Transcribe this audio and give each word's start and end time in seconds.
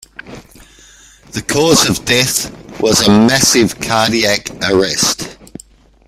The 1.31 1.43
cause 1.47 1.87
of 1.87 2.05
death 2.05 2.49
was 2.81 3.07
a 3.07 3.11
massive 3.11 3.79
cardiac 3.79 4.49
arrest. 4.63 5.37